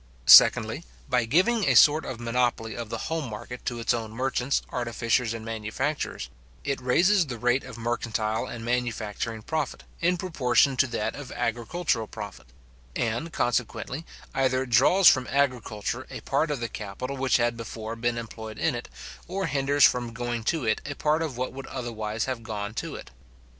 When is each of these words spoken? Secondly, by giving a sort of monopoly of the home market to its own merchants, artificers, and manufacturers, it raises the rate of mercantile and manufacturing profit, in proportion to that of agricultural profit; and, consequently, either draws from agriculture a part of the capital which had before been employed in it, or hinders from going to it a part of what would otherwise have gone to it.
Secondly, 0.25 0.83
by 1.07 1.25
giving 1.25 1.65
a 1.65 1.75
sort 1.75 2.05
of 2.05 2.19
monopoly 2.19 2.75
of 2.75 2.89
the 2.89 2.97
home 2.97 3.29
market 3.29 3.63
to 3.67 3.79
its 3.79 3.93
own 3.93 4.09
merchants, 4.11 4.63
artificers, 4.69 5.31
and 5.31 5.45
manufacturers, 5.45 6.27
it 6.63 6.81
raises 6.81 7.27
the 7.27 7.37
rate 7.37 7.63
of 7.63 7.77
mercantile 7.77 8.47
and 8.47 8.65
manufacturing 8.65 9.43
profit, 9.43 9.83
in 9.99 10.17
proportion 10.17 10.75
to 10.75 10.87
that 10.87 11.13
of 11.15 11.31
agricultural 11.33 12.07
profit; 12.07 12.47
and, 12.95 13.31
consequently, 13.31 14.03
either 14.33 14.65
draws 14.65 15.07
from 15.07 15.27
agriculture 15.29 16.07
a 16.09 16.19
part 16.21 16.49
of 16.49 16.59
the 16.59 16.67
capital 16.67 17.15
which 17.15 17.37
had 17.37 17.55
before 17.55 17.95
been 17.95 18.17
employed 18.17 18.57
in 18.57 18.73
it, 18.73 18.89
or 19.27 19.45
hinders 19.45 19.83
from 19.83 20.13
going 20.13 20.43
to 20.43 20.65
it 20.65 20.81
a 20.83 20.95
part 20.95 21.21
of 21.21 21.37
what 21.37 21.53
would 21.53 21.67
otherwise 21.67 22.25
have 22.25 22.41
gone 22.41 22.73
to 22.73 22.95
it. 22.95 23.11